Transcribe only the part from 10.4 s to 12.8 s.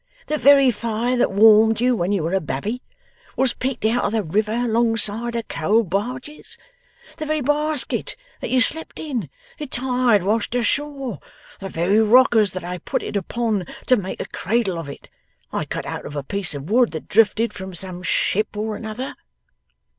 ashore. The very rockers that I